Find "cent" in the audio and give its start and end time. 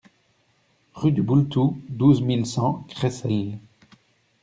2.47-2.83